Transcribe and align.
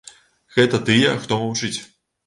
Гэта 0.55 0.81
тыя, 0.89 1.13
хто 1.27 1.41
маўчыць. 1.45 1.75